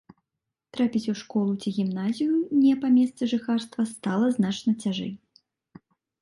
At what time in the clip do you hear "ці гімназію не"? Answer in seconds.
1.61-2.71